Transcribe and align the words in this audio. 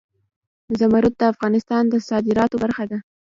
زمرد 0.79 1.13
د 1.19 1.21
افغانستان 1.33 1.83
د 1.89 1.93
صادراتو 2.09 2.55
برخه 2.63 2.83
ده. 2.91 2.97